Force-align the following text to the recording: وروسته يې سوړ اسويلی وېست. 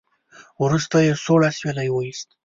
وروسته 0.63 0.97
يې 1.05 1.13
سوړ 1.23 1.41
اسويلی 1.49 1.89
وېست. 1.91 2.27